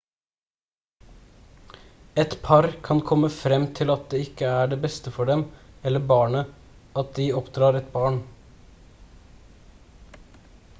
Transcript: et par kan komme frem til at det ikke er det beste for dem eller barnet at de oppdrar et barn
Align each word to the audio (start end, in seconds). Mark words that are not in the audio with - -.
et 2.23 2.33
par 2.47 2.67
kan 2.87 3.01
komme 3.09 3.29
frem 3.35 3.67
til 3.81 3.93
at 3.95 4.07
det 4.15 4.23
ikke 4.29 4.49
er 4.63 4.73
det 4.73 4.81
beste 4.87 5.13
for 5.19 5.31
dem 5.33 5.45
eller 5.91 6.09
barnet 6.15 6.51
at 7.05 7.15
de 7.21 7.29
oppdrar 7.43 7.81
et 7.83 7.95
barn 8.01 8.21